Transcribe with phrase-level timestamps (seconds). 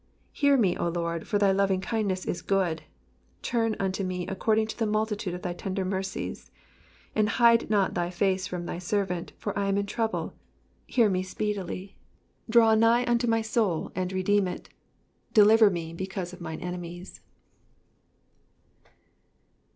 [0.31, 2.81] 16 Hear me, O Lord; for thy lovingkindness is good:
[3.43, 6.49] turn unto me according to the multitude of thy tender mercies.
[7.13, 10.33] 17 And hide not thy face from thy servant; for I am in trouble:
[10.87, 11.97] hear me speedily.
[12.45, 14.69] 18 Draw nigh unto my soul, afid redeem it:
[15.35, 17.21] deliver me because of mine enemies.